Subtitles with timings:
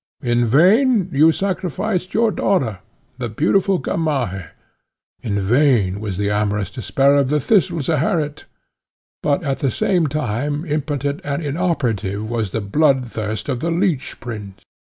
[0.23, 2.79] In vain you sacrificed your daughter,
[3.19, 4.49] the beautiful Gamaheh;
[5.21, 8.45] in vain was the amorous despair of the Thistle, Zeherit;
[9.21, 14.19] but at the same time impotent and inoperative was the blood thirst of the Leech
[14.19, 14.61] Prince.